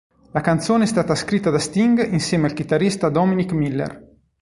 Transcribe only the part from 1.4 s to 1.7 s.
da